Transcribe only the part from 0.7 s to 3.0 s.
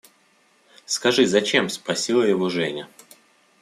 –Скажи, зачем?– спросила его Женя.